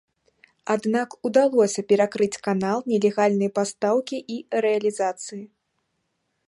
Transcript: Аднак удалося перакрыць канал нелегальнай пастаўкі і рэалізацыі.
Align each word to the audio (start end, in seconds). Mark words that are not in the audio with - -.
Аднак 0.75 1.09
удалося 1.29 1.81
перакрыць 1.93 2.41
канал 2.47 2.77
нелегальнай 2.93 3.49
пастаўкі 3.59 4.17
і 4.37 4.39
рэалізацыі. 4.67 5.43